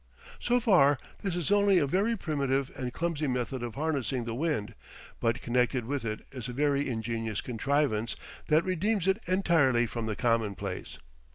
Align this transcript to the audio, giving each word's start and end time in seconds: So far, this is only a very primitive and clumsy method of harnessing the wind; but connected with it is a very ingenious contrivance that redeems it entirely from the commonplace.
So 0.39 0.59
far, 0.59 0.97
this 1.21 1.35
is 1.35 1.51
only 1.51 1.77
a 1.77 1.85
very 1.85 2.17
primitive 2.17 2.71
and 2.75 2.91
clumsy 2.91 3.27
method 3.27 3.61
of 3.61 3.75
harnessing 3.75 4.23
the 4.25 4.33
wind; 4.33 4.73
but 5.19 5.43
connected 5.43 5.85
with 5.85 6.03
it 6.05 6.25
is 6.31 6.47
a 6.49 6.53
very 6.53 6.89
ingenious 6.89 7.39
contrivance 7.39 8.15
that 8.47 8.63
redeems 8.65 9.07
it 9.07 9.21
entirely 9.27 9.85
from 9.85 10.07
the 10.07 10.15
commonplace. 10.15 10.97